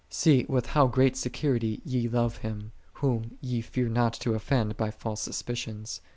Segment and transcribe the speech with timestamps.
[0.09, 2.71] See with how great security ye love Him,
[3.05, 6.01] Whom ye fear not to offend by false suspicions.